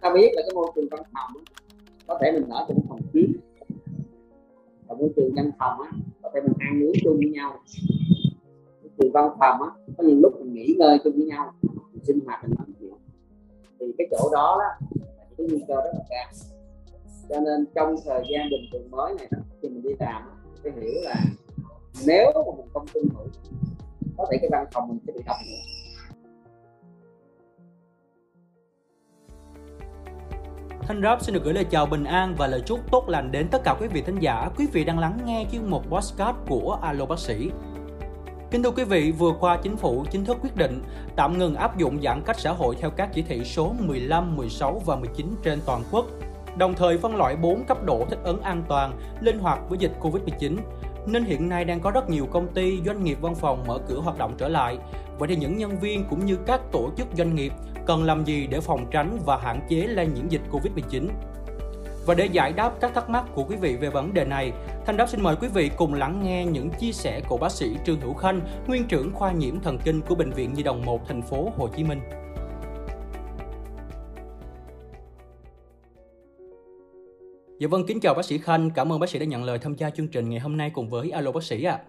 ta 0.00 0.12
biết 0.14 0.30
là 0.34 0.42
cái 0.42 0.54
môi 0.54 0.66
trường 0.74 0.88
văn 0.90 1.02
phòng 1.12 1.44
có 2.06 2.18
thể 2.22 2.32
mình 2.32 2.48
ở 2.48 2.64
trong 2.68 2.78
phòng 2.88 3.00
kín. 3.12 3.32
Và 4.86 4.94
môi 4.94 5.08
trường 5.16 5.34
văn 5.36 5.50
phòng 5.58 5.80
á, 5.80 5.90
có 6.22 6.30
thể 6.34 6.40
mình 6.40 6.52
ăn 6.58 6.82
uống 6.82 6.92
chung 7.04 7.16
với 7.16 7.30
nhau. 7.30 7.60
Môi 8.82 8.90
trường 8.98 9.12
văn 9.12 9.30
phòng 9.40 9.62
á, 9.62 9.68
có 9.96 10.04
những 10.04 10.20
lúc 10.20 10.32
mình 10.40 10.54
nghỉ 10.54 10.74
ngơi 10.78 10.98
chung 11.04 11.12
với 11.16 11.26
nhau 11.26 11.52
mình 11.92 12.04
sinh 12.04 12.20
hoạt 12.26 12.42
mình 12.42 12.54
làm 12.58 12.72
chuyện 12.80 12.94
thì 13.80 13.86
cái 13.98 14.06
chỗ 14.10 14.28
đó 14.32 14.58
đó 14.58 14.88
là 15.18 15.24
cái 15.38 15.46
nguy 15.46 15.62
cơ 15.68 15.74
rất 15.74 15.90
là 15.94 16.04
cao. 16.10 16.32
Cho 17.28 17.40
nên 17.40 17.66
trong 17.74 17.94
thời 18.04 18.22
gian 18.32 18.50
bình 18.50 18.70
thường 18.72 18.90
mới 18.90 19.14
này 19.18 19.28
đó 19.30 19.38
khi 19.62 19.68
mình 19.68 19.82
đi 19.82 19.90
làm 20.00 20.22
phải 20.62 20.72
hiểu 20.72 21.00
là 21.02 21.14
nếu 22.06 22.32
mà 22.34 22.52
mình 22.56 22.66
không 22.72 22.86
tuân 22.94 23.08
thủ 23.08 23.24
có 24.16 24.26
thể 24.30 24.38
cái 24.40 24.50
văn 24.52 24.66
phòng 24.72 24.88
mình 24.88 24.98
sẽ 25.06 25.12
bị 25.12 25.20
đóng 25.26 25.36
nữa 25.46 25.87
Thanh 30.88 31.02
Rap 31.02 31.22
xin 31.22 31.34
được 31.34 31.44
gửi 31.44 31.54
lời 31.54 31.64
chào 31.64 31.86
bình 31.86 32.04
an 32.04 32.34
và 32.38 32.46
lời 32.46 32.62
chúc 32.66 32.90
tốt 32.90 33.08
lành 33.08 33.32
đến 33.32 33.48
tất 33.50 33.64
cả 33.64 33.74
quý 33.80 33.86
vị 33.88 34.02
thính 34.02 34.18
giả. 34.18 34.48
Quý 34.56 34.66
vị 34.72 34.84
đang 34.84 34.98
lắng 34.98 35.18
nghe 35.24 35.46
chuyên 35.52 35.70
mục 35.70 35.90
podcast 35.90 36.36
của 36.48 36.78
Alo 36.82 37.06
Bác 37.06 37.18
sĩ. 37.18 37.50
Kính 38.50 38.62
thưa 38.62 38.70
quý 38.70 38.84
vị, 38.84 39.10
vừa 39.10 39.32
qua 39.40 39.58
chính 39.62 39.76
phủ 39.76 40.04
chính 40.10 40.24
thức 40.24 40.36
quyết 40.42 40.56
định 40.56 40.82
tạm 41.16 41.38
ngừng 41.38 41.54
áp 41.54 41.78
dụng 41.78 42.02
giãn 42.02 42.22
cách 42.26 42.38
xã 42.38 42.52
hội 42.52 42.76
theo 42.80 42.90
các 42.90 43.08
chỉ 43.12 43.22
thị 43.22 43.44
số 43.44 43.74
15, 43.78 44.36
16 44.36 44.82
và 44.86 44.96
19 44.96 45.34
trên 45.42 45.58
toàn 45.66 45.82
quốc, 45.90 46.06
đồng 46.56 46.74
thời 46.74 46.98
phân 46.98 47.16
loại 47.16 47.36
4 47.36 47.64
cấp 47.64 47.84
độ 47.84 48.06
thích 48.10 48.20
ứng 48.24 48.40
an 48.40 48.62
toàn, 48.68 48.98
linh 49.20 49.38
hoạt 49.38 49.58
với 49.68 49.78
dịch 49.78 49.92
Covid-19 50.00 50.56
nên 51.12 51.24
hiện 51.24 51.48
nay 51.48 51.64
đang 51.64 51.80
có 51.80 51.90
rất 51.90 52.10
nhiều 52.10 52.26
công 52.26 52.48
ty, 52.54 52.80
doanh 52.86 53.04
nghiệp 53.04 53.18
văn 53.20 53.34
phòng 53.34 53.64
mở 53.66 53.78
cửa 53.88 54.00
hoạt 54.00 54.18
động 54.18 54.34
trở 54.38 54.48
lại. 54.48 54.78
Vậy 55.18 55.28
thì 55.28 55.36
những 55.36 55.56
nhân 55.56 55.78
viên 55.80 56.04
cũng 56.10 56.26
như 56.26 56.36
các 56.46 56.60
tổ 56.72 56.90
chức 56.96 57.06
doanh 57.16 57.34
nghiệp 57.34 57.52
cần 57.86 58.04
làm 58.04 58.24
gì 58.24 58.46
để 58.46 58.60
phòng 58.60 58.86
tránh 58.90 59.18
và 59.26 59.36
hạn 59.36 59.60
chế 59.68 59.76
lây 59.76 60.06
nhiễm 60.06 60.28
dịch 60.28 60.42
Covid-19? 60.52 61.08
Và 62.06 62.14
để 62.14 62.26
giải 62.26 62.52
đáp 62.52 62.72
các 62.80 62.94
thắc 62.94 63.10
mắc 63.10 63.24
của 63.34 63.44
quý 63.44 63.56
vị 63.56 63.76
về 63.76 63.90
vấn 63.90 64.14
đề 64.14 64.24
này, 64.24 64.52
Thanh 64.86 64.96
Đáp 64.96 65.08
xin 65.08 65.22
mời 65.22 65.36
quý 65.36 65.48
vị 65.48 65.70
cùng 65.76 65.94
lắng 65.94 66.20
nghe 66.24 66.46
những 66.46 66.70
chia 66.70 66.92
sẻ 66.92 67.20
của 67.28 67.36
bác 67.36 67.52
sĩ 67.52 67.76
Trương 67.86 68.00
Hữu 68.00 68.14
Khanh, 68.14 68.40
nguyên 68.66 68.84
trưởng 68.84 69.14
khoa 69.14 69.32
nhiễm 69.32 69.60
thần 69.60 69.78
kinh 69.78 70.00
của 70.00 70.14
Bệnh 70.14 70.30
viện 70.30 70.54
Nhi 70.54 70.62
đồng 70.62 70.84
1 70.84 71.08
thành 71.08 71.22
phố 71.22 71.52
Hồ 71.56 71.68
Chí 71.76 71.84
Minh. 71.84 72.00
Dạ 77.60 77.68
vâng, 77.70 77.86
kính 77.86 78.00
chào 78.00 78.14
bác 78.14 78.24
sĩ 78.24 78.38
Khanh, 78.38 78.70
cảm 78.74 78.92
ơn 78.92 79.00
bác 79.00 79.08
sĩ 79.08 79.18
đã 79.18 79.24
nhận 79.26 79.44
lời 79.44 79.58
tham 79.58 79.74
gia 79.74 79.90
chương 79.90 80.08
trình 80.08 80.30
ngày 80.30 80.40
hôm 80.40 80.56
nay 80.56 80.70
cùng 80.74 80.88
với 80.88 81.10
Alo 81.10 81.32
bác 81.32 81.42
sĩ 81.42 81.64
ạ. 81.64 81.72
À. 81.72 81.84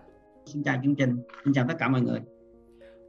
Xin 0.45 0.63
chào 0.63 0.77
chương 0.83 0.95
trình, 0.95 1.17
xin 1.45 1.53
chào 1.53 1.65
tất 1.67 1.73
cả 1.79 1.87
mọi 1.87 2.01
người. 2.01 2.19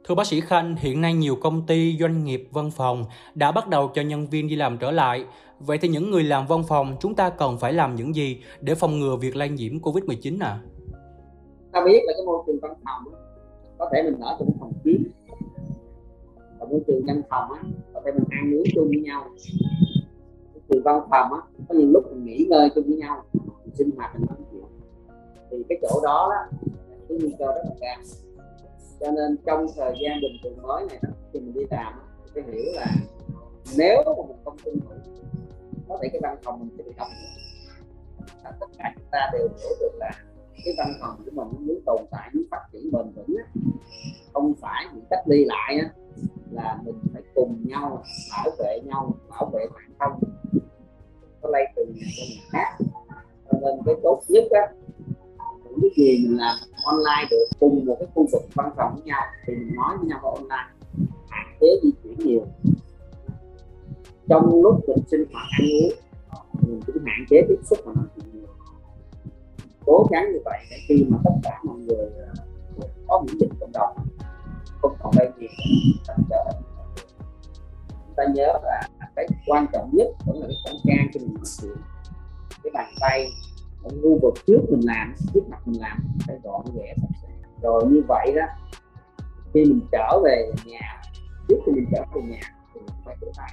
Thưa 0.03 0.15
bác 0.15 0.27
sĩ 0.27 0.41
Khanh, 0.41 0.75
hiện 0.75 1.01
nay 1.01 1.13
nhiều 1.13 1.35
công 1.35 1.65
ty, 1.67 1.97
doanh 1.99 2.25
nghiệp, 2.25 2.47
văn 2.51 2.71
phòng 2.71 3.05
đã 3.35 3.51
bắt 3.51 3.67
đầu 3.67 3.91
cho 3.93 4.01
nhân 4.01 4.27
viên 4.27 4.47
đi 4.47 4.55
làm 4.55 4.77
trở 4.77 4.91
lại. 4.91 5.25
Vậy 5.59 5.77
thì 5.77 5.87
những 5.87 6.11
người 6.11 6.23
làm 6.23 6.47
văn 6.47 6.63
phòng 6.67 6.97
chúng 6.99 7.15
ta 7.15 7.29
cần 7.29 7.57
phải 7.57 7.73
làm 7.73 7.95
những 7.95 8.15
gì 8.15 8.41
để 8.61 8.75
phòng 8.75 8.99
ngừa 8.99 9.15
việc 9.15 9.35
lây 9.35 9.49
nhiễm 9.49 9.79
Covid-19 9.79 10.37
ạ? 10.41 10.47
À? 10.47 10.61
Ta 11.71 11.83
biết 11.85 12.01
là 12.05 12.13
cái 12.17 12.25
môi 12.25 12.43
trường 12.47 12.59
văn 12.61 12.73
phòng 12.85 13.13
có 13.77 13.89
thể 13.93 14.03
mình 14.03 14.19
ở 14.19 14.35
trong 14.39 14.49
phòng 14.59 14.73
kín 14.83 15.03
và 16.59 16.65
môi 16.69 16.79
trường 16.87 17.01
văn 17.07 17.21
phòng 17.29 17.51
á, 17.51 17.61
có 17.93 18.01
thể 18.05 18.11
mình 18.11 18.27
ăn 18.29 18.53
uống 18.53 18.63
chung 18.75 18.87
với 18.87 18.99
nhau 18.99 19.23
từ 20.71 20.81
văn 20.85 21.01
phòng 21.09 21.33
á 21.33 21.39
có 21.69 21.75
những 21.75 21.91
lúc 21.91 22.03
mình 22.11 22.25
nghỉ 22.25 22.45
ngơi 22.49 22.69
chung 22.75 22.83
với 22.87 22.97
nhau 22.97 23.23
mình 23.33 23.75
sinh 23.75 23.89
hoạt 23.97 24.11
mình 24.13 24.25
nói 24.29 24.37
chuyện. 24.51 24.63
Thì 25.51 25.57
cái 25.69 25.77
chỗ 25.81 26.01
đó 26.03 26.29
đó 26.29 26.57
cái 27.09 27.17
nguy 27.21 27.35
cơ 27.39 27.45
rất 27.45 27.61
là 27.65 27.75
cao. 27.79 27.97
Cho 28.99 29.11
nên 29.11 29.37
trong 29.45 29.65
thời 29.75 29.93
gian 30.01 30.21
bình 30.21 30.35
thường 30.43 30.61
mới 30.61 30.85
này 30.89 30.99
đó, 31.03 31.09
khi 31.33 31.39
mình 31.39 31.53
đi 31.53 31.61
làm 31.69 31.93
phải 32.33 32.43
hiểu 32.43 32.73
là 32.75 32.85
nếu 33.77 34.03
mà 34.05 34.11
mình 34.27 34.37
không 34.45 34.57
tuân 34.65 34.79
thủ 34.79 34.95
có 35.87 35.97
thể 36.01 36.09
cái 36.13 36.21
văn 36.23 36.37
phòng 36.43 36.59
mình 36.59 36.69
sẽ 36.77 36.83
bị 36.83 36.91
đóng 36.97 37.07
tất 38.43 38.67
cả 38.77 38.93
chúng 38.95 39.05
ta 39.11 39.29
đều 39.33 39.41
hiểu 39.41 39.69
được 39.79 39.91
là 39.99 40.11
cái 40.65 40.73
văn 40.77 40.93
phòng 41.01 41.15
của 41.25 41.31
mình 41.31 41.67
muốn 41.67 41.79
tồn 41.85 42.01
tại 42.11 42.29
muốn 42.33 42.43
phát 42.51 42.61
triển 42.71 42.91
bền 42.91 43.11
vững 43.15 43.35
á 43.37 43.61
không 44.33 44.53
phải 44.61 44.85
bị 44.93 45.01
cách 45.09 45.23
ly 45.25 45.45
lại 45.45 45.79
á, 45.81 45.89
là 46.51 46.77
mình 46.85 46.99
phải 47.13 47.21
cùng 47.35 47.63
nhau 47.67 48.03
bảo 48.31 48.49
vệ 48.59 48.79
nhau 48.85 49.11
bảo 49.29 49.49
vệ 49.53 49.65
bản 49.73 49.91
thân 49.99 50.30
lây 51.51 51.63
từ 51.75 51.85
người 51.85 52.01
khác. 52.51 52.77
Cho 53.51 53.59
nên 53.61 53.79
cái 53.85 53.95
tốt 54.03 54.21
nhất 54.27 54.43
á 54.51 54.61
những 55.65 55.79
cái 55.81 55.89
gì 55.95 56.27
mình 56.27 56.37
làm 56.37 56.55
online 56.85 57.27
được, 57.29 57.45
cùng 57.59 57.85
một 57.85 57.95
cái 57.99 58.07
khu 58.15 58.27
vực 58.31 58.41
văn 58.53 58.71
phòng 58.77 58.93
với 58.95 59.03
nhau, 59.03 59.21
thì 59.45 59.55
mình 59.55 59.75
nói 59.75 59.97
với 59.97 60.07
nhau 60.07 60.19
online. 60.23 60.69
Hạn 61.29 61.57
chế 61.61 61.67
di 61.83 61.91
chuyển 62.03 62.19
nhiều. 62.19 62.45
Trong 64.29 64.61
lúc 64.61 64.89
mình 64.89 64.97
sinh 65.11 65.23
hoạt, 65.33 65.47
ăn 65.51 65.67
uống, 65.71 65.91
mình 66.61 66.81
cũng 66.87 67.03
hạn 67.05 67.25
chế 67.29 67.41
tiếp 67.49 67.59
xúc 67.63 67.79
mà 67.85 67.91
nói 67.95 68.05
chuyện 68.15 68.25
nhiều. 68.33 68.47
Cố 69.85 70.07
gắng 70.11 70.31
như 70.33 70.39
vậy 70.45 70.59
để 70.71 70.77
khi 70.87 71.05
mà 71.09 71.17
tất 71.23 71.31
cả 71.43 71.59
mọi 71.63 71.77
người 71.77 72.05
à, 72.27 72.33
có 73.07 73.23
miễn 73.25 73.37
dịch 73.39 73.49
cộng 73.59 73.71
đồng, 73.73 73.97
không 74.81 74.95
còn 74.99 75.13
đây 75.17 75.31
gì 75.39 75.47
chúng 78.07 78.15
ta 78.15 78.23
nhớ 78.33 78.59
là 78.63 78.87
cái 79.15 79.27
quan 79.47 79.65
trọng 79.73 79.89
nhất 79.93 80.07
vẫn 80.25 80.37
là 80.39 80.47
cái 80.47 80.55
khẩu 80.65 80.75
trang 80.83 81.07
khi 81.13 81.19
mình 81.19 81.30
nói 81.41 81.75
cái 82.63 82.71
bàn 82.73 82.93
tay 82.99 83.27
ở 83.83 83.89
khu 84.03 84.19
vực 84.21 84.33
trước 84.47 84.59
mình 84.69 84.81
làm 84.83 85.13
trước 85.33 85.41
mặt 85.49 85.57
mình 85.65 85.81
làm 85.81 85.97
phải 86.27 86.39
gọn 86.43 86.65
nhẹ, 86.73 86.95
sạch 87.01 87.17
sẽ. 87.21 87.27
Rồi 87.61 87.83
như 87.89 88.01
vậy 88.07 88.33
đó 88.35 88.45
khi 89.53 89.65
mình 89.65 89.81
trở 89.91 90.19
về 90.23 90.51
nhà 90.65 91.01
trước 91.47 91.57
khi 91.65 91.71
mình 91.71 91.85
trở 91.91 92.05
về 92.15 92.21
nhà 92.21 92.39
thì 92.73 92.79
mình 92.79 92.95
phải 93.05 93.15
rửa 93.21 93.31
tay. 93.37 93.51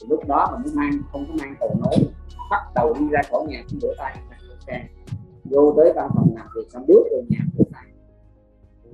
Thì 0.00 0.06
lúc 0.08 0.26
đó 0.28 0.48
mình 0.52 0.62
mới 0.62 0.74
mang 0.74 1.02
không 1.12 1.24
có 1.28 1.34
mang 1.40 1.54
cầu 1.60 1.76
nối 1.78 2.12
bắt 2.50 2.62
đầu 2.74 2.94
đi 2.98 3.08
ra 3.10 3.20
khỏi 3.30 3.46
nhà 3.48 3.62
cũng 3.70 3.80
rửa 3.80 3.94
tay 3.98 4.16
vô 5.50 5.74
tới 5.76 5.92
văn 5.96 6.10
phòng 6.14 6.34
làm 6.36 6.46
việc 6.56 6.70
xong 6.72 6.86
bước 6.88 7.02
về 7.10 7.22
nhà 7.28 7.38
rửa 7.58 7.64
tay. 7.72 7.86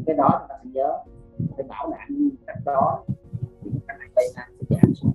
Cái 0.06 0.16
đó 0.16 0.28
chúng 0.40 0.48
ta 0.48 0.54
phải 0.62 0.72
nhớ 0.72 0.98
phải 1.56 1.66
bảo 1.68 1.90
đảm 1.90 2.30
cách 2.46 2.58
đó 2.64 3.04
thì 3.64 3.70
cái 3.88 3.96
này 3.98 4.08
đây 4.16 4.32
là 4.36 4.48
sẽ 4.60 4.64
giảm 4.70 4.94
xuống 4.94 5.12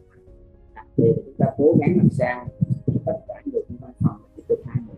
là 1.08 1.14
chúng 1.26 1.36
ta 1.38 1.46
cố 1.58 1.76
gắng 1.80 1.98
làm 1.98 2.10
sao 2.12 2.46
tất 3.06 3.18
cả 3.28 3.34
người 3.46 3.62
trong 3.70 3.78
văn 3.82 3.92
phòng 4.00 4.18
tiếp 4.36 4.44
tục 4.48 4.60
hai 4.66 4.78
người 4.88 4.96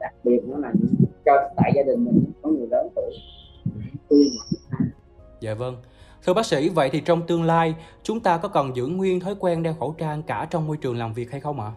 đặc 0.00 0.14
biệt 0.24 0.40
nó 0.46 0.58
là 0.58 0.72
những 0.74 0.94
cho 1.24 1.32
tại 1.56 1.72
gia 1.74 1.82
đình 1.82 2.04
mình 2.04 2.24
có 2.42 2.50
người 2.50 2.66
lớn 2.70 2.88
tuổi 2.94 3.14
khuyên 4.08 4.28
dạ 5.40 5.54
vâng. 5.54 5.76
Thưa 6.26 6.34
bác 6.34 6.46
sĩ, 6.46 6.68
vậy 6.68 6.90
thì 6.92 7.00
trong 7.00 7.26
tương 7.26 7.42
lai 7.42 7.74
chúng 8.02 8.20
ta 8.20 8.38
có 8.38 8.48
cần 8.48 8.76
giữ 8.76 8.86
nguyên 8.86 9.20
thói 9.20 9.34
quen 9.38 9.62
đeo 9.62 9.74
khẩu 9.74 9.94
trang 9.98 10.22
cả 10.22 10.46
trong 10.50 10.66
môi 10.66 10.76
trường 10.76 10.98
làm 10.98 11.12
việc 11.12 11.30
hay 11.30 11.40
không 11.40 11.60
ạ? 11.60 11.72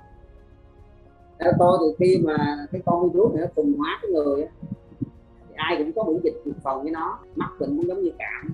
Theo 1.39 1.51
tôi 1.59 1.77
thì 1.81 2.05
khi 2.05 2.23
mà 2.23 2.67
cái 2.71 2.81
con 2.85 3.09
virus 3.11 3.33
này 3.33 3.41
nó 3.41 3.47
cùng 3.55 3.73
hóa 3.77 3.99
cái 4.01 4.11
người 4.11 4.47
thì 5.49 5.53
ai 5.55 5.75
cũng 5.77 5.91
có 5.95 6.03
miễn 6.03 6.21
dịch 6.23 6.41
dự 6.45 6.51
phòng 6.63 6.81
với 6.81 6.91
nó 6.91 7.19
mắc 7.35 7.49
bệnh 7.59 7.77
cũng 7.77 7.87
giống 7.87 8.03
như 8.03 8.11
cảm. 8.19 8.53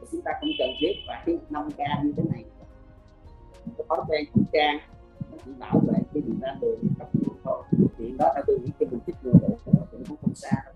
Thì 0.00 0.06
chúng 0.12 0.20
ta 0.20 0.32
không 0.40 0.50
cần 0.58 0.68
thiết 0.80 0.92
phải 1.06 1.38
năm 1.50 1.70
k 1.70 2.04
như 2.04 2.12
thế 2.16 2.22
này 2.32 2.44
cái 3.78 3.86
thói 3.88 3.98
quen 4.08 4.24
khẩu 4.34 4.44
trang 4.52 4.78
nó 5.30 5.36
chỉ 5.44 5.52
bảo 5.58 5.80
vệ 5.86 5.98
khi 6.14 6.20
mình 6.20 6.40
ra 6.40 6.56
đường 6.60 6.80
cấp 6.98 7.08
cứu 7.12 7.34
thôi 7.44 7.62
chuyện 7.98 8.16
đó 8.16 8.32
theo 8.34 8.44
tôi 8.46 8.58
nghĩ 8.58 8.70
khi 8.78 8.86
mình 8.86 9.00
chích 9.06 9.16
ngừa 9.22 9.32
đủ 9.32 9.56
cũng 10.06 10.16
không 10.22 10.34
xa 10.34 10.50
đâu 10.64 10.74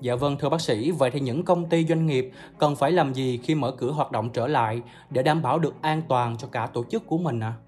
Dạ 0.00 0.14
vâng 0.14 0.36
thưa 0.40 0.48
bác 0.48 0.60
sĩ, 0.60 0.90
vậy 0.90 1.10
thì 1.10 1.20
những 1.20 1.44
công 1.44 1.68
ty 1.68 1.86
doanh 1.86 2.06
nghiệp 2.06 2.30
cần 2.58 2.76
phải 2.76 2.92
làm 2.92 3.14
gì 3.14 3.40
khi 3.42 3.54
mở 3.54 3.74
cửa 3.78 3.90
hoạt 3.90 4.12
động 4.12 4.30
trở 4.32 4.46
lại 4.46 4.82
để 5.10 5.22
đảm 5.22 5.42
bảo 5.42 5.58
được 5.58 5.74
an 5.80 6.02
toàn 6.08 6.36
cho 6.38 6.48
cả 6.52 6.66
tổ 6.66 6.84
chức 6.84 7.06
của 7.06 7.18
mình 7.18 7.40
ạ? 7.40 7.54
À? 7.56 7.60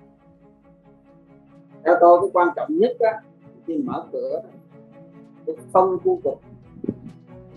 Theo 1.84 1.94
tôi 2.00 2.20
cái 2.20 2.30
quan 2.32 2.48
trọng 2.56 2.68
nhất 2.78 2.96
á, 3.00 3.20
khi 3.66 3.78
mở 3.78 4.04
cửa 4.12 4.42
cái 5.46 5.56
phân 5.72 5.98
khu 6.04 6.20
vực 6.24 6.38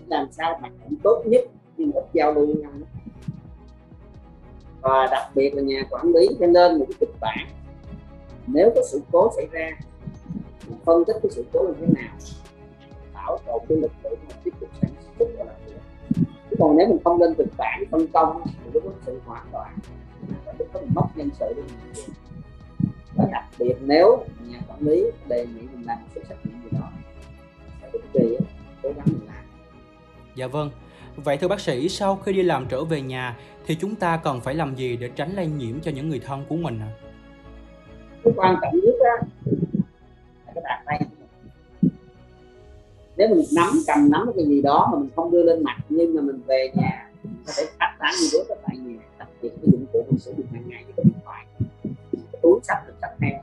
làm 0.06 0.26
sao 0.32 0.58
hoạt 0.60 0.72
động 0.80 0.94
tốt 1.02 1.22
nhất 1.26 1.44
nhưng 1.76 1.92
ít 1.92 2.04
giao 2.12 2.34
lưu 2.34 2.46
nhau 2.46 2.70
và 4.80 5.08
đặc 5.10 5.30
biệt 5.34 5.54
là 5.54 5.62
nhà 5.62 5.82
quản 5.90 6.12
lý 6.14 6.28
phải 6.38 6.48
lên 6.48 6.78
một 6.78 6.84
cái 6.88 6.96
kịch 7.00 7.20
bản. 7.20 7.48
Nếu 8.46 8.72
có 8.74 8.80
sự 8.90 9.00
cố 9.12 9.32
xảy 9.36 9.46
ra, 9.52 9.70
phân 10.84 11.04
tích 11.04 11.16
cái 11.22 11.30
sự 11.30 11.44
cố 11.52 11.60
như 11.62 11.74
thế 11.80 11.86
nào, 12.02 12.16
bảo 13.14 13.38
tồn 13.46 13.62
cái 13.68 13.78
lực 13.78 13.92
lượng 14.04 14.18
mà 14.28 14.34
tiếp 14.44 14.50
tục 14.60 14.68
sản 14.80 14.90
xuất 15.18 15.26
và 15.38 15.44
làm 15.44 15.54
việc. 15.66 15.80
Chứ 16.50 16.56
còn 16.58 16.76
nếu 16.76 16.88
mình 16.88 16.98
không 17.04 17.20
lên 17.20 17.34
kịch 17.34 17.52
bản, 17.56 17.82
phân 17.90 18.06
công 18.06 18.42
thì 18.44 18.70
lúc 18.72 18.84
đó 18.84 18.90
sự 19.06 19.20
hoảng 19.26 19.46
loạn 19.52 19.78
và 20.44 20.54
lúc 20.58 20.74
đó 20.74 20.80
mình 20.80 20.90
mất 20.94 21.06
nhân 21.14 21.30
sự 21.38 21.54
đi 21.56 21.62
và 23.16 23.24
đặc 23.32 23.44
biệt 23.58 23.74
nếu 23.80 24.24
nhà 24.46 24.60
quản 24.68 24.80
lý 24.80 25.04
đề 25.28 25.46
nghị 25.46 25.60
mình 25.60 25.86
làm 25.86 25.98
một 26.00 26.08
số 26.14 26.20
xét 26.28 26.38
nghiệm 26.44 26.62
gì 26.62 26.68
đó 26.72 26.90
phải 27.80 27.90
định 27.92 28.02
kỳ 28.12 28.36
cố 28.82 28.88
gắng 28.96 29.06
mình 29.06 29.26
làm. 29.26 29.44
Dạ 30.34 30.46
vâng. 30.46 30.70
Vậy 31.24 31.36
thưa 31.36 31.48
bác 31.48 31.60
sĩ, 31.60 31.88
sau 31.88 32.16
khi 32.16 32.32
đi 32.32 32.42
làm 32.42 32.66
trở 32.68 32.84
về 32.84 33.00
nhà 33.00 33.36
thì 33.66 33.74
chúng 33.74 33.94
ta 33.94 34.20
cần 34.24 34.40
phải 34.40 34.54
làm 34.54 34.74
gì 34.74 34.96
để 34.96 35.10
tránh 35.16 35.36
lây 35.36 35.46
nhiễm 35.46 35.80
cho 35.80 35.90
những 35.90 36.08
người 36.08 36.20
thân 36.20 36.44
của 36.48 36.56
mình 36.56 36.80
ạ? 36.80 36.86
À? 36.86 36.98
Cái 38.24 38.32
quan 38.36 38.56
trọng 38.62 38.74
nhất 38.74 38.94
á, 39.04 39.26
là 40.46 40.52
cái 40.54 40.62
bàn 40.64 40.82
tay 40.86 41.00
nếu 43.18 43.28
mình 43.28 43.44
nắm 43.54 43.68
cầm 43.86 44.10
nắm 44.10 44.30
cái 44.36 44.46
gì 44.46 44.62
đó 44.62 44.88
mà 44.92 44.98
mình 44.98 45.08
không 45.16 45.30
đưa 45.30 45.42
lên 45.42 45.64
mặt 45.64 45.76
nhưng 45.88 46.14
mà 46.14 46.22
mình 46.22 46.40
về 46.46 46.70
nhà 46.74 47.10
có 47.46 47.52
thể 47.56 47.64
phát 47.78 47.96
tán 47.98 48.14
virus 48.20 48.48
ở 48.48 48.54
tại 48.66 48.76
nhà 48.76 49.00
đặc 49.18 49.28
biệt 49.42 49.48
cái 49.48 49.70
dụng 49.72 49.86
cụ 49.92 50.04
mình 50.10 50.18
sử 50.18 50.34
dụng 50.36 50.46
hàng 50.52 50.62
ngày 50.68 50.84
như 50.86 50.92
cái 50.96 51.04
điện 51.04 51.20
thoại 51.24 51.46
cái 52.12 52.40
túi 52.42 52.60
sách 52.62 52.78
được 52.86 52.94
sách 53.00 53.10
theo 53.20 53.38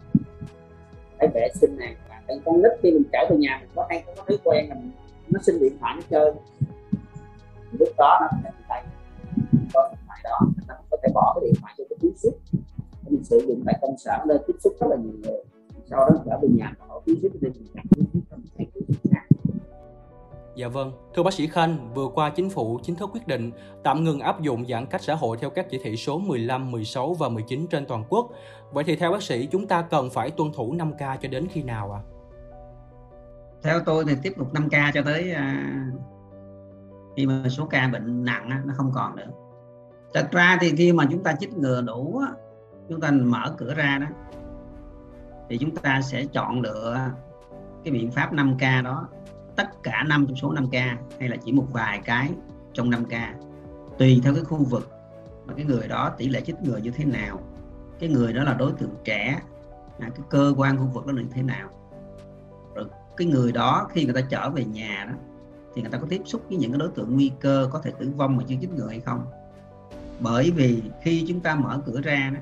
phải 1.18 1.28
vệ 1.34 1.48
sinh 1.54 1.78
này 1.78 1.96
và 2.10 2.36
con 2.46 2.62
nít 2.62 2.72
khi 2.84 2.92
mình 2.92 3.04
trở 3.12 3.20
về 3.30 3.38
nhà 3.38 3.58
mình 3.62 3.70
có 3.76 3.86
hay 3.90 4.04
có 4.06 4.24
thói 4.28 4.38
quen 4.44 4.70
là 4.70 4.76
nó 5.30 5.40
xin 5.44 5.60
điện 5.60 5.78
thoại 5.80 5.94
nó 5.96 6.02
chơi 6.10 6.32
lúc 7.96 8.00
đó 8.00 8.20
nó 8.22 8.28
sẽ 8.44 8.52
tay 8.70 8.84
có 9.74 9.90
điện 9.92 10.00
thoại 10.08 10.20
đó 10.24 10.40
nó 10.68 10.76
có 10.92 10.98
thể 11.04 11.10
bỏ 11.14 11.34
cái 11.36 11.46
điện 11.46 11.54
thoại 11.62 11.74
cho 11.78 11.84
cái 11.90 11.98
túi 12.02 12.12
xích 12.16 12.34
mình 13.10 13.24
sử 13.24 13.46
dụng 13.48 13.64
tại 13.66 13.80
công 13.82 13.98
sở 13.98 14.24
lên 14.26 14.42
tiếp 14.48 14.54
xúc 14.60 14.74
rất 14.80 14.88
là 14.90 14.96
nhiều 14.96 15.14
người 15.24 15.44
sau 15.90 16.00
đó 16.00 16.16
trở 16.26 16.40
về 16.42 16.48
nhà 16.58 16.74
bỏ 16.80 17.02
túi 17.06 17.16
xích 17.22 17.32
lên 17.42 17.54
mình 17.56 17.68
đặt 17.74 17.84
túi 17.96 18.06
xích 18.14 18.24
trong 18.30 18.42
cái 18.58 18.68
túi 18.74 18.84
Dạ 20.56 20.68
vâng, 20.68 20.92
thưa 21.14 21.24
bác 21.24 21.34
sĩ 21.34 21.48
Khanh, 21.48 21.94
vừa 21.94 22.08
qua 22.08 22.30
chính 22.30 22.50
phủ 22.50 22.80
chính 22.84 22.96
thức 22.96 23.10
quyết 23.14 23.28
định 23.28 23.52
tạm 23.84 24.04
ngừng 24.04 24.20
áp 24.20 24.42
dụng 24.42 24.66
giãn 24.68 24.86
cách 24.86 25.04
xã 25.04 25.16
hội 25.16 25.38
theo 25.38 25.50
các 25.50 25.66
chỉ 25.70 25.80
thị 25.84 25.98
số 25.98 26.18
15, 26.20 26.72
16 26.72 27.14
và 27.14 27.30
19 27.30 27.68
trên 27.68 27.86
toàn 27.86 28.04
quốc. 28.10 28.30
Vậy 28.72 28.84
thì 28.84 28.96
theo 28.96 29.12
bác 29.12 29.24
sĩ, 29.24 29.48
chúng 29.52 29.68
ta 29.68 29.82
cần 29.82 30.10
phải 30.10 30.32
tuân 30.32 30.52
thủ 30.54 30.74
5K 30.74 31.18
cho 31.22 31.30
đến 31.30 31.48
khi 31.52 31.64
nào 31.64 31.92
ạ? 31.92 32.02
À? 32.04 32.08
Theo 33.64 33.80
tôi 33.86 34.06
thì 34.08 34.16
tiếp 34.24 34.34
tục 34.38 34.54
5K 34.54 34.92
cho 34.94 35.02
tới 35.02 35.32
à, 35.32 35.72
khi 37.16 37.26
mà 37.26 37.44
số 37.50 37.66
ca 37.66 37.88
bệnh 37.88 38.26
nặng 38.26 38.50
á, 38.50 38.62
nó 38.66 38.74
không 38.78 38.92
còn 38.94 39.16
nữa. 39.16 39.28
Thật 40.14 40.28
ra 40.32 40.58
thì 40.62 40.76
khi 40.76 40.94
mà 40.94 41.06
chúng 41.12 41.24
ta 41.24 41.34
chích 41.40 41.54
ngừa 41.54 41.82
đủ, 41.82 42.18
á, 42.18 42.32
chúng 42.90 43.02
ta 43.02 43.12
mở 43.12 43.56
cửa 43.58 43.74
ra 43.74 43.98
đó, 43.98 44.08
thì 45.50 45.58
chúng 45.58 45.76
ta 45.76 46.02
sẽ 46.02 46.26
chọn 46.26 46.62
lựa 46.62 47.12
cái 47.84 47.92
biện 47.92 48.12
pháp 48.12 48.34
5K 48.34 48.84
đó. 48.84 49.08
Tất 49.56 49.84
cả 49.84 50.04
năm 50.08 50.26
trong 50.28 50.36
số 50.36 50.54
5K 50.54 50.96
hay 51.20 51.30
là 51.30 51.36
chỉ 51.46 51.52
một 51.52 51.68
vài 51.72 52.02
cái 52.06 52.32
trong 52.74 52.90
5K 52.90 53.34
tùy 53.98 54.22
theo 54.24 54.34
cái 54.34 54.44
khu 54.44 54.64
vực 54.64 54.92
mà 55.46 55.54
cái 55.54 55.66
người 55.66 55.88
đó 55.88 56.12
tỷ 56.18 56.30
lệ 56.30 56.42
chích 56.42 56.62
ngừa 56.62 56.78
như 56.78 56.92
thế 56.92 57.06
nào. 57.06 57.40
Cái 58.00 58.10
người 58.10 58.34
đó 58.34 58.44
là 58.44 58.54
đối 58.54 58.72
tượng 58.72 58.96
trẻ 59.04 59.40
à, 60.00 60.10
cái 60.10 60.26
cơ 60.30 60.54
quan 60.58 60.78
khu 60.78 60.86
vực 60.86 61.06
đó 61.06 61.14
là 61.14 61.22
như 61.22 61.30
thế 61.34 61.44
nào. 61.44 61.70
Rồi 62.76 62.86
cái 63.18 63.28
người 63.28 63.52
đó 63.52 63.88
khi 63.92 64.06
người 64.06 64.14
ta 64.14 64.22
trở 64.30 64.50
về 64.50 64.66
nhà 64.66 65.06
đó 65.10 65.18
thì 65.76 65.82
người 65.82 65.92
ta 65.92 65.98
có 65.98 66.08
tiếp 66.10 66.22
xúc 66.26 66.42
với 66.50 66.58
những 66.58 66.72
cái 66.72 66.80
đối 66.80 66.90
tượng 66.90 67.14
nguy 67.14 67.32
cơ 67.40 67.70
có 67.72 67.80
thể 67.80 67.92
tử 68.00 68.12
vong 68.18 68.38
mà 68.38 68.44
chưa 68.48 68.56
chích 68.62 68.74
ngừa 68.74 68.88
hay 68.88 69.00
không. 69.00 69.26
Bởi 70.20 70.52
vì 70.52 70.84
khi 71.04 71.26
chúng 71.28 71.40
ta 71.40 71.56
mở 71.56 71.82
cửa 71.86 72.02
ra 72.02 72.32
đó, 72.34 72.40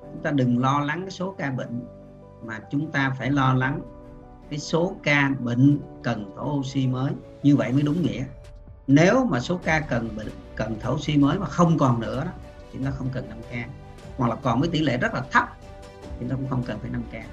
chúng 0.00 0.22
ta 0.22 0.30
đừng 0.30 0.58
lo 0.58 0.80
lắng 0.80 1.00
cái 1.00 1.10
số 1.10 1.34
ca 1.38 1.50
bệnh 1.50 1.80
mà 2.44 2.60
chúng 2.70 2.90
ta 2.90 3.14
phải 3.18 3.30
lo 3.30 3.54
lắng 3.54 3.80
cái 4.50 4.58
số 4.58 4.96
ca 5.02 5.30
bệnh 5.40 5.78
cần 6.02 6.32
thở 6.36 6.42
oxy 6.42 6.86
mới. 6.86 7.12
Như 7.42 7.56
vậy 7.56 7.72
mới 7.72 7.82
đúng 7.82 8.02
nghĩa. 8.02 8.24
Nếu 8.86 9.24
mà 9.24 9.40
số 9.40 9.60
ca 9.64 9.80
cần 9.80 10.08
bệnh, 10.16 10.28
cần 10.56 10.76
thở 10.80 10.90
oxy 10.90 11.16
mới 11.16 11.38
mà 11.38 11.46
không 11.46 11.78
còn 11.78 12.00
nữa 12.00 12.24
đó 12.24 12.30
chúng 12.72 12.84
ta 12.84 12.90
không 12.90 13.08
cần 13.12 13.28
5 13.28 13.38
ca. 13.50 13.66
Hoặc 14.16 14.28
là 14.28 14.36
còn 14.42 14.60
với 14.60 14.68
tỷ 14.68 14.78
lệ 14.78 14.96
rất 14.96 15.14
là 15.14 15.22
thấp 15.30 15.48
chúng 16.20 16.28
ta 16.28 16.34
cũng 16.36 16.48
không 16.48 16.62
cần 16.66 16.78
phải 16.78 16.90
5 16.90 17.02
ca. 17.12 17.24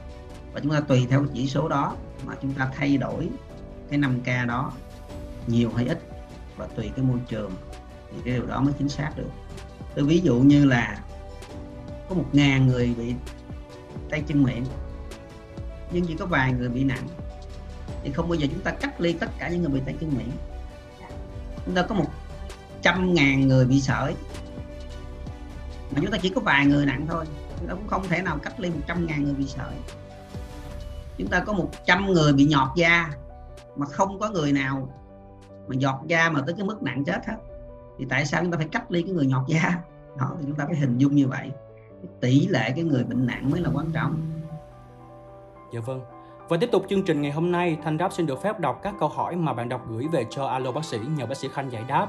Và 0.53 0.59
chúng 0.59 0.71
ta 0.71 0.79
tùy 0.79 1.07
theo 1.09 1.25
chỉ 1.33 1.47
số 1.47 1.69
đó 1.69 1.95
mà 2.25 2.35
chúng 2.41 2.53
ta 2.53 2.71
thay 2.75 2.97
đổi 2.97 3.29
cái 3.89 3.99
5 3.99 4.19
ca 4.23 4.45
đó 4.45 4.71
nhiều 5.47 5.71
hay 5.75 5.87
ít 5.87 5.99
và 6.57 6.67
tùy 6.67 6.91
cái 6.95 7.05
môi 7.05 7.19
trường 7.27 7.51
thì 8.11 8.17
cái 8.25 8.33
điều 8.33 8.45
đó 8.45 8.61
mới 8.61 8.73
chính 8.77 8.89
xác 8.89 9.11
được. 9.15 9.29
Tôi 9.95 10.05
ví 10.05 10.19
dụ 10.19 10.35
như 10.35 10.65
là 10.65 10.99
có 12.09 12.15
một 12.15 12.25
ngàn 12.33 12.67
người 12.67 12.93
bị 12.97 13.13
tay 14.09 14.23
chân 14.27 14.43
miệng, 14.43 14.65
nhưng 15.91 16.05
chỉ 16.05 16.15
có 16.15 16.25
vài 16.25 16.53
người 16.53 16.69
bị 16.69 16.83
nặng, 16.83 17.07
thì 18.03 18.11
không 18.11 18.29
bao 18.29 18.35
giờ 18.35 18.47
chúng 18.51 18.61
ta 18.61 18.71
cách 18.71 19.01
ly 19.01 19.13
tất 19.13 19.29
cả 19.39 19.49
những 19.49 19.61
người 19.61 19.71
bị 19.71 19.81
tay 19.85 19.95
chân 20.01 20.11
miệng. 20.17 20.31
Chúng 21.65 21.75
ta 21.75 21.81
có 21.81 21.95
một 21.95 22.07
trăm 22.81 23.13
ngàn 23.13 23.47
người 23.47 23.65
bị 23.65 23.81
sởi, 23.81 24.15
mà 25.91 26.01
chúng 26.01 26.11
ta 26.11 26.17
chỉ 26.21 26.29
có 26.29 26.41
vài 26.41 26.65
người 26.65 26.85
nặng 26.85 27.05
thôi, 27.09 27.25
chúng 27.59 27.67
ta 27.67 27.73
cũng 27.73 27.87
không 27.87 28.07
thể 28.07 28.21
nào 28.21 28.37
cách 28.43 28.59
ly 28.59 28.69
một 28.69 28.81
trăm 28.87 29.07
ngàn 29.07 29.23
người 29.23 29.33
bị 29.33 29.47
sởi. 29.47 29.75
Chúng 31.17 31.27
ta 31.27 31.39
có 31.39 31.53
một 31.53 31.71
trăm 31.85 32.11
người 32.11 32.33
bị 32.33 32.45
nhọt 32.45 32.67
da, 32.75 33.09
mà 33.75 33.85
không 33.85 34.19
có 34.19 34.29
người 34.29 34.51
nào 34.51 34.89
mà 35.67 35.75
giọt 35.79 35.99
da 36.07 36.29
mà 36.29 36.41
tới 36.45 36.55
cái 36.57 36.65
mức 36.65 36.83
nặng 36.83 37.03
chết 37.03 37.25
hết 37.25 37.37
thì 37.97 38.05
tại 38.09 38.25
sao 38.25 38.41
chúng 38.41 38.51
ta 38.51 38.57
phải 38.57 38.67
cách 38.71 38.91
ly 38.91 39.01
cái 39.01 39.11
người 39.11 39.25
nhọt 39.25 39.47
da 39.47 39.81
đó 40.19 40.35
thì 40.39 40.45
chúng 40.47 40.55
ta 40.55 40.65
phải 40.65 40.75
hình 40.75 40.97
dung 40.97 41.15
như 41.15 41.27
vậy 41.27 41.51
tỷ 42.21 42.47
lệ 42.47 42.71
cái 42.75 42.83
người 42.83 43.03
bệnh 43.03 43.25
nặng 43.25 43.51
mới 43.51 43.61
là 43.61 43.69
quan 43.73 43.91
trọng 43.91 44.33
Dạ 45.73 45.79
vâng. 45.79 46.01
Và 46.49 46.57
tiếp 46.57 46.69
tục 46.71 46.85
chương 46.89 47.03
trình 47.03 47.21
ngày 47.21 47.31
hôm 47.31 47.51
nay, 47.51 47.77
Thanh 47.83 47.97
Đáp 47.97 48.13
xin 48.13 48.25
được 48.25 48.41
phép 48.41 48.59
đọc 48.59 48.79
các 48.83 48.93
câu 48.99 49.09
hỏi 49.09 49.35
mà 49.35 49.53
bạn 49.53 49.69
đọc 49.69 49.85
gửi 49.89 50.07
về 50.07 50.25
cho 50.29 50.45
Alo 50.45 50.71
Bác 50.71 50.85
sĩ 50.85 50.97
nhờ 51.17 51.25
bác 51.25 51.37
sĩ 51.37 51.47
Khanh 51.53 51.71
giải 51.71 51.83
đáp. 51.87 52.07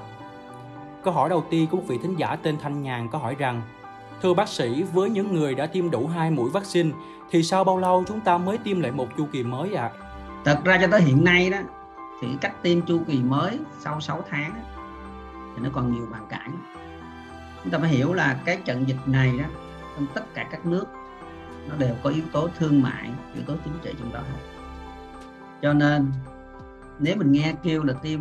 Câu 1.05 1.15
hỏi 1.15 1.29
đầu 1.29 1.45
tiên 1.51 1.67
của 1.71 1.77
một 1.77 1.83
vị 1.87 1.99
thính 2.03 2.17
giả 2.19 2.37
tên 2.43 2.57
Thanh 2.63 2.83
Nhàn 2.83 3.09
có 3.09 3.19
hỏi 3.19 3.37
rằng 3.39 3.63
Thưa 4.23 4.35
bác 4.35 4.49
sĩ, 4.49 4.83
với 4.83 5.11
những 5.11 5.35
người 5.35 5.55
đã 5.55 5.67
tiêm 5.67 5.91
đủ 5.91 6.07
hai 6.07 6.31
mũi 6.31 6.51
vaccine 6.51 6.91
thì 7.31 7.43
sau 7.43 7.65
bao 7.65 7.79
lâu 7.79 8.05
chúng 8.07 8.21
ta 8.21 8.39
mới 8.39 8.59
tiêm 8.59 8.81
lại 8.81 8.93
một 8.93 9.07
chu 9.17 9.27
kỳ 9.33 9.43
mới 9.43 9.75
ạ? 9.75 9.91
À? 9.93 9.99
Thật 10.45 10.61
ra 10.65 10.79
cho 10.81 10.87
tới 10.91 11.01
hiện 11.01 11.25
nay 11.25 11.51
đó 11.51 11.59
thì 12.27 12.37
cách 12.41 12.63
tiêm 12.63 12.81
chu 12.81 13.03
kỳ 13.07 13.23
mới 13.23 13.59
sau 13.81 14.01
6 14.01 14.25
tháng 14.31 14.63
thì 15.55 15.63
nó 15.63 15.71
còn 15.73 15.93
nhiều 15.93 16.07
bàn 16.13 16.27
cãi. 16.29 16.49
Chúng 17.63 17.73
ta 17.73 17.79
phải 17.79 17.89
hiểu 17.89 18.13
là 18.13 18.41
cái 18.45 18.57
trận 18.65 18.89
dịch 18.89 18.97
này 19.07 19.39
đó 19.39 19.45
trong 19.97 20.07
tất 20.15 20.35
cả 20.35 20.49
các 20.51 20.67
nước, 20.67 20.85
nó 21.69 21.77
đều 21.77 21.95
có 22.03 22.11
yếu 22.11 22.25
tố 22.33 22.49
thương 22.59 22.83
mại, 22.83 23.11
yếu 23.35 23.45
tố 23.47 23.55
chính 23.65 23.75
trị 23.83 23.95
trong 23.99 24.13
đó 24.13 24.21
cho 25.63 25.73
nên, 25.73 26.13
nếu 26.99 27.17
mình 27.17 27.33
nghe 27.33 27.55
kêu 27.63 27.83
là 27.83 27.93
tiêm 27.93 28.21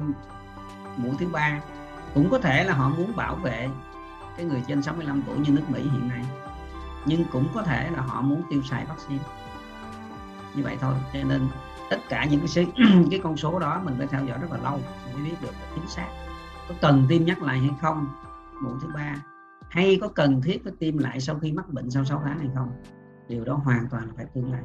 mũi 0.98 1.16
thứ 1.20 1.28
ba, 1.28 1.60
cũng 2.14 2.30
có 2.30 2.40
thể 2.40 2.64
là 2.64 2.74
họ 2.74 2.90
muốn 2.90 3.16
bảo 3.16 3.36
vệ 3.36 3.70
cái 4.38 4.46
người 4.46 4.64
trên 4.68 4.84
65 4.84 5.22
tuổi 5.28 5.38
như 5.38 5.52
nước 5.52 5.70
Mỹ 5.70 5.82
hiện 5.82 6.08
nay, 6.08 6.26
nhưng 7.06 7.26
cũng 7.32 7.48
có 7.54 7.62
thể 7.62 7.90
là 7.92 8.02
họ 8.02 8.22
muốn 8.22 8.44
tiêu 8.50 8.62
xài 8.64 8.86
vaccine 8.86 9.24
như 10.56 10.64
vậy 10.64 10.78
thôi, 10.82 10.94
cho 11.14 11.20
nên 11.24 11.48
tất 11.94 12.00
cả 12.10 12.25
những 12.31 12.40
cái 12.56 12.68
cái 13.12 13.19
con 13.24 13.38
số 13.38 13.60
đó 13.60 13.81
mình 13.86 13.94
phải 13.98 14.07
theo 14.07 14.25
dõi 14.25 14.38
rất 14.42 14.51
là 14.51 14.57
lâu 14.63 14.80
mới 15.13 15.24
biết 15.24 15.36
được 15.42 15.51
là 15.51 15.68
chính 15.75 15.88
xác. 15.88 16.07
Có 16.69 16.75
cần 16.81 17.06
tiêm 17.10 17.25
nhắc 17.25 17.44
lại 17.44 17.60
hay 17.60 17.69
không? 17.81 18.07
Mũi 18.63 18.74
thứ 18.81 18.88
ba. 18.95 19.16
Hay 19.69 19.98
có 20.01 20.07
cần 20.07 20.42
thiết 20.42 20.63
phải 20.63 20.74
tiêm 20.80 20.98
lại 20.98 21.19
sau 21.19 21.36
khi 21.42 21.51
mắc 21.51 21.69
bệnh 21.69 21.90
sau 21.90 22.06
6 22.06 22.22
tháng 22.25 22.40
hay 22.40 22.50
không? 22.56 22.69
Điều 23.28 23.44
đó 23.44 23.62
hoàn 23.66 23.88
toàn 23.92 24.07
phải 24.16 24.25
tương 24.34 24.51
lai. 24.51 24.62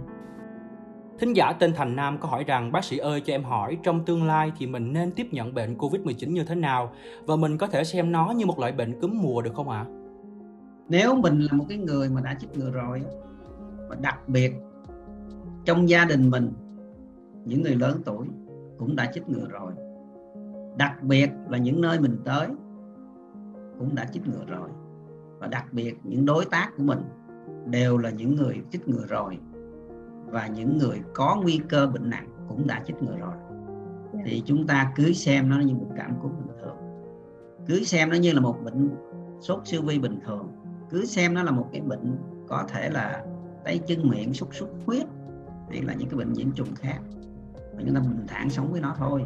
Thính 1.18 1.32
giả 1.32 1.52
tên 1.52 1.72
Thành 1.76 1.96
Nam 1.96 2.18
có 2.18 2.28
hỏi 2.28 2.44
rằng 2.44 2.72
bác 2.72 2.84
sĩ 2.84 2.98
ơi 2.98 3.20
cho 3.20 3.34
em 3.34 3.44
hỏi 3.44 3.78
trong 3.82 4.04
tương 4.04 4.26
lai 4.26 4.52
thì 4.58 4.66
mình 4.66 4.92
nên 4.92 5.12
tiếp 5.12 5.26
nhận 5.32 5.54
bệnh 5.54 5.76
Covid-19 5.76 6.32
như 6.32 6.44
thế 6.44 6.54
nào? 6.54 6.92
Và 7.26 7.36
mình 7.36 7.58
có 7.58 7.66
thể 7.66 7.84
xem 7.84 8.12
nó 8.12 8.30
như 8.36 8.46
một 8.46 8.58
loại 8.58 8.72
bệnh 8.72 9.00
cúm 9.00 9.22
mùa 9.22 9.42
được 9.42 9.54
không 9.54 9.68
ạ? 9.68 9.86
À? 9.88 9.90
Nếu 10.88 11.14
mình 11.14 11.40
là 11.40 11.52
một 11.52 11.64
cái 11.68 11.78
người 11.78 12.08
mà 12.08 12.20
đã 12.20 12.36
chích 12.40 12.56
ngừa 12.56 12.70
rồi 12.70 13.02
và 13.88 13.96
đặc 14.00 14.28
biệt 14.28 14.52
trong 15.64 15.88
gia 15.88 16.04
đình 16.04 16.30
mình 16.30 16.52
những 17.44 17.62
người 17.62 17.74
lớn 17.74 18.00
tuổi 18.04 18.26
cũng 18.78 18.96
đã 18.96 19.10
chích 19.14 19.28
ngừa 19.28 19.48
rồi. 19.48 19.72
Đặc 20.76 21.02
biệt 21.02 21.30
là 21.48 21.58
những 21.58 21.80
nơi 21.80 22.00
mình 22.00 22.18
tới 22.24 22.48
cũng 23.78 23.94
đã 23.94 24.04
chích 24.04 24.28
ngừa 24.28 24.44
rồi. 24.46 24.68
Và 25.38 25.46
đặc 25.46 25.72
biệt 25.72 25.94
những 26.04 26.26
đối 26.26 26.44
tác 26.44 26.70
của 26.76 26.82
mình 26.82 26.98
đều 27.66 27.98
là 27.98 28.10
những 28.10 28.34
người 28.34 28.60
chích 28.70 28.88
ngừa 28.88 29.06
rồi. 29.08 29.38
Và 30.26 30.46
những 30.46 30.78
người 30.78 31.02
có 31.14 31.38
nguy 31.42 31.60
cơ 31.68 31.86
bệnh 31.86 32.10
nặng 32.10 32.28
cũng 32.48 32.66
đã 32.66 32.82
chích 32.86 33.02
ngừa 33.02 33.16
rồi. 33.18 33.34
Dạ. 34.12 34.20
thì 34.24 34.42
chúng 34.46 34.66
ta 34.66 34.92
cứ 34.96 35.12
xem 35.12 35.48
nó 35.48 35.60
như 35.60 35.74
một 35.74 35.88
cảm 35.96 36.14
cúm 36.22 36.30
bình 36.30 36.56
thường. 36.62 36.76
Cứ 37.66 37.84
xem 37.84 38.10
nó 38.10 38.16
như 38.16 38.32
là 38.32 38.40
một 38.40 38.56
bệnh 38.64 38.90
sốt 39.40 39.60
siêu 39.64 39.82
vi 39.82 39.98
bình 39.98 40.18
thường. 40.26 40.48
Cứ 40.90 41.04
xem 41.04 41.34
nó 41.34 41.42
là 41.42 41.50
một 41.50 41.68
cái 41.72 41.80
bệnh 41.80 42.16
có 42.48 42.64
thể 42.68 42.90
là 42.90 43.24
tay 43.64 43.78
chân 43.86 44.08
miệng 44.08 44.34
sốt 44.34 44.48
xuất 44.52 44.68
huyết. 44.86 45.06
Hay 45.70 45.82
là 45.82 45.94
những 45.94 46.08
cái 46.08 46.18
bệnh 46.18 46.32
nhiễm 46.32 46.52
trùng 46.52 46.74
khác 46.74 46.98
và 47.78 47.84
chúng 47.86 47.94
ta 47.94 48.00
bình 48.00 48.24
thản 48.28 48.50
sống 48.50 48.72
với 48.72 48.80
nó 48.80 48.94
thôi, 48.98 49.24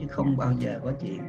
chứ 0.00 0.06
không 0.10 0.36
bao 0.36 0.52
giờ 0.52 0.80
có 0.84 0.92
chuyện 1.00 1.20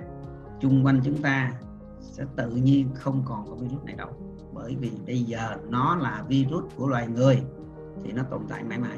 chung 0.60 0.86
quanh 0.86 1.02
chúng 1.04 1.22
ta 1.22 1.54
sẽ 2.02 2.26
tự 2.36 2.50
nhiên 2.50 2.90
không 2.96 3.24
còn 3.26 3.46
có 3.50 3.56
virus 3.56 3.84
này 3.84 3.96
đâu. 3.96 4.10
Bởi 4.54 4.76
vì 4.76 4.92
bây 5.06 5.24
giờ 5.24 5.56
nó 5.70 5.96
là 5.96 6.24
virus 6.28 6.64
của 6.78 6.88
loài 6.88 7.08
người, 7.08 7.42
thì 8.04 8.12
nó 8.12 8.24
tồn 8.24 8.42
tại 8.50 8.64
mãi 8.64 8.80
mãi. 8.80 8.98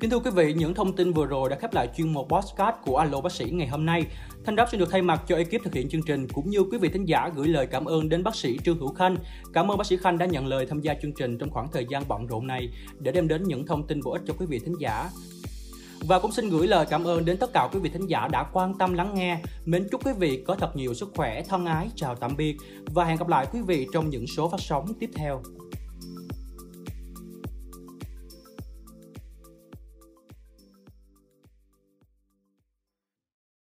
Kính 0.00 0.10
thưa 0.10 0.18
quý 0.18 0.30
vị, 0.30 0.54
những 0.54 0.74
thông 0.74 0.92
tin 0.92 1.12
vừa 1.12 1.26
rồi 1.26 1.48
đã 1.48 1.56
khép 1.56 1.74
lại 1.74 1.88
chuyên 1.96 2.12
mục 2.12 2.28
podcast 2.28 2.76
của 2.84 2.96
Alo 2.96 3.20
Bác 3.20 3.32
sĩ 3.32 3.50
ngày 3.50 3.68
hôm 3.68 3.86
nay. 3.86 4.04
Thanh 4.44 4.56
Đáp 4.56 4.68
xin 4.70 4.80
được 4.80 4.90
thay 4.90 5.02
mặt 5.02 5.22
cho 5.28 5.36
ekip 5.36 5.64
thực 5.64 5.74
hiện 5.74 5.88
chương 5.88 6.02
trình 6.02 6.26
cũng 6.34 6.50
như 6.50 6.60
quý 6.60 6.78
vị 6.78 6.88
thính 6.88 7.04
giả 7.04 7.30
gửi 7.34 7.48
lời 7.48 7.66
cảm 7.66 7.84
ơn 7.84 8.08
đến 8.08 8.22
bác 8.22 8.36
sĩ 8.36 8.58
Trương 8.64 8.78
Hữu 8.78 8.94
Khanh. 8.94 9.16
Cảm 9.52 9.70
ơn 9.70 9.78
bác 9.78 9.86
sĩ 9.86 9.96
Khanh 9.96 10.18
đã 10.18 10.26
nhận 10.26 10.46
lời 10.46 10.66
tham 10.66 10.80
gia 10.80 10.94
chương 11.02 11.12
trình 11.12 11.38
trong 11.38 11.50
khoảng 11.50 11.68
thời 11.72 11.86
gian 11.90 12.02
bận 12.08 12.26
rộn 12.26 12.46
này 12.46 12.68
để 12.98 13.12
đem 13.12 13.28
đến 13.28 13.42
những 13.42 13.66
thông 13.66 13.86
tin 13.86 14.00
bổ 14.02 14.12
ích 14.12 14.22
cho 14.26 14.34
quý 14.38 14.46
vị 14.46 14.58
thính 14.58 14.74
giả. 14.80 15.10
Và 16.00 16.18
cũng 16.18 16.32
xin 16.32 16.48
gửi 16.48 16.66
lời 16.66 16.86
cảm 16.90 17.04
ơn 17.04 17.24
đến 17.24 17.36
tất 17.36 17.52
cả 17.52 17.68
quý 17.72 17.80
vị 17.80 17.90
thính 17.90 18.06
giả 18.06 18.28
đã 18.28 18.46
quan 18.52 18.78
tâm 18.78 18.94
lắng 18.94 19.14
nghe. 19.14 19.40
Mến 19.64 19.88
chúc 19.90 20.06
quý 20.06 20.12
vị 20.18 20.42
có 20.46 20.54
thật 20.54 20.76
nhiều 20.76 20.94
sức 20.94 21.12
khỏe, 21.16 21.42
thân 21.48 21.66
ái, 21.66 21.90
chào 21.94 22.14
tạm 22.14 22.36
biệt 22.36 22.56
và 22.94 23.04
hẹn 23.04 23.16
gặp 23.16 23.28
lại 23.28 23.46
quý 23.52 23.60
vị 23.66 23.86
trong 23.92 24.10
những 24.10 24.26
số 24.26 24.48
phát 24.48 24.60
sóng 24.60 24.94
tiếp 25.00 25.10
theo. 25.14 25.42